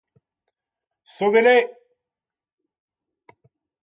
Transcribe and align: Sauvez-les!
Sauvez-les! 1.15 1.67